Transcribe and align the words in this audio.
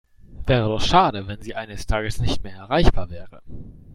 Wäre 0.47 0.67
doch 0.67 0.81
schade, 0.81 1.27
wenn 1.27 1.43
Sie 1.43 1.53
eines 1.53 1.85
Tages 1.85 2.19
nicht 2.19 2.43
mehr 2.43 2.55
erreichbar 2.55 3.11
wäre. 3.11 3.39